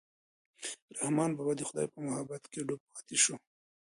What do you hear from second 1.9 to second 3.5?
په محبت کې ډوب پاتې شو.